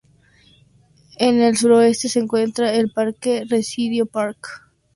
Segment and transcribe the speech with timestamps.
[1.17, 4.49] En el suroeste se encuentra el Parque Presidio Park.